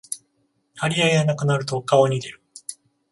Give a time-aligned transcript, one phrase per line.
[0.77, 2.41] 張り合いがなくなると顔に出る